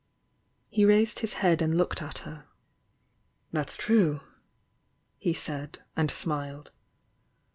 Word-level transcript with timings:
He 0.67 0.83
raised 0.83 1.19
his 1.19 1.33
head 1.45 1.61
and 1.61 1.77
looked 1.77 2.01
at 2.01 2.25
her. 2.25 2.45
"That's 3.51 3.77
true!" 3.77 4.21
he 5.19 5.31
said, 5.31 5.83
and 5.95 6.09
smiled. 6.09 6.71